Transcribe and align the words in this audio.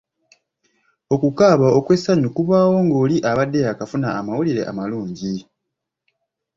Okukaaba 1.13 1.67
okw’essanyu 1.79 2.29
kubaawo 2.35 2.77
ng’oli 2.85 3.17
abadde 3.29 3.57
yaakafuna 3.65 4.07
amawulire 4.19 4.61
amalungi. 4.71 5.33